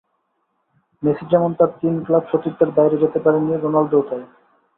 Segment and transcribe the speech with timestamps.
[1.03, 4.23] Messi যেমন তাঁর তিন ক্লাব সতীর্থের বাইরে যেতে পারেননি, রোনালদোও তা-ই।